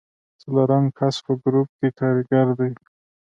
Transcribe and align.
څلورم 0.41 0.85
کس 0.97 1.15
په 1.25 1.33
ګروپ 1.43 1.69
کې 1.79 1.89
کاریګر 1.99 2.47
دی. 2.59 2.71